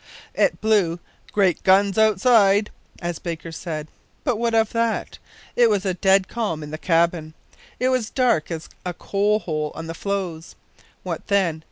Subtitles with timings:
[0.33, 0.97] It blew
[1.31, 2.71] "great guns outside,"
[3.03, 3.87] as Baker said,
[4.23, 5.19] but what of that?
[5.55, 7.35] it was a dead calm in the cabin!
[7.79, 10.55] It was dark as a coal hole on the floes.
[11.03, 11.59] What then?